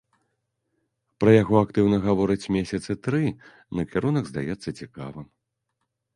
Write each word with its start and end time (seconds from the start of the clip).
Пра 1.23 1.31
яго 1.43 1.55
актыўна 1.65 1.97
гавораць 2.07 2.49
месяцы 2.57 2.91
тры, 3.09 3.23
накірунак 3.81 4.25
здаецца 4.35 4.69
цікавым. 4.79 5.27